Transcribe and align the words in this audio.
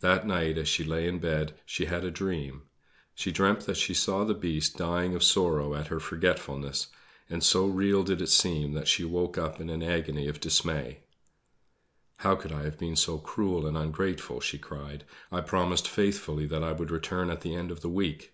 That 0.00 0.26
night, 0.26 0.56
as 0.56 0.66
she 0.66 0.82
lay 0.82 1.06
in 1.06 1.18
bed, 1.18 1.52
she 1.66 1.84
had 1.84 2.04
a 2.06 2.10
dream. 2.10 2.62
She 3.14 3.30
dreamt 3.30 3.66
that 3.66 3.76
she 3.76 3.92
saw 3.92 4.24
the 4.24 4.32
Beast 4.32 4.78
dying 4.78 5.14
of 5.14 5.22
sorrow 5.22 5.74
at 5.74 5.88
her 5.88 6.00
forgetfulness; 6.00 6.86
and 7.28 7.44
so 7.44 7.66
real 7.66 8.02
did 8.02 8.22
it 8.22 8.30
seem 8.30 8.72
that 8.72 8.88
she 8.88 9.04
woke 9.04 9.36
up 9.36 9.60
in 9.60 9.68
an 9.68 9.82
agony 9.82 10.26
of 10.26 10.40
dismay. 10.40 11.00
"How 12.16 12.34
could 12.34 12.50
I 12.50 12.62
have 12.62 12.78
been 12.78 12.96
so 12.96 13.18
cruel 13.18 13.66
and 13.66 13.76
ungrateful," 13.76 14.40
she 14.40 14.56
cried. 14.56 15.04
"I 15.30 15.42
promised 15.42 15.86
faithfully 15.86 16.46
that 16.46 16.64
I 16.64 16.72
would 16.72 16.90
return 16.90 17.28
at 17.28 17.42
the 17.42 17.54
end 17.54 17.70
of 17.70 17.82
the 17.82 17.90
week. 17.90 18.32